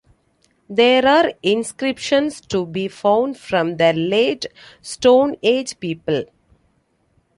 There 0.67 1.05
are 1.07 1.31
inscriptions 1.43 2.41
to 2.47 2.65
be 2.65 2.87
found 2.87 3.37
from 3.37 3.77
the 3.77 3.93
late 3.93 4.47
Stone 4.81 5.35
Age 5.43 5.79
people. 5.79 6.23